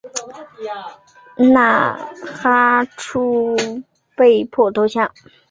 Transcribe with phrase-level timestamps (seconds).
[1.53, 1.95] 纳
[2.25, 3.55] 哈出
[4.15, 5.13] 被迫投降。